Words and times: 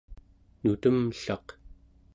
nutemllaq 0.63 1.47